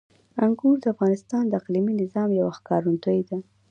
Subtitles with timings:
[0.45, 3.37] انګور د افغانستان د اقلیمي نظام یوه ښکارندوی ده.